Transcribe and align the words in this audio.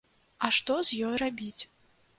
А 0.47 0.49
што 0.57 0.79
з 0.89 0.99
ёй 1.11 1.15
рабіць? 1.27 1.57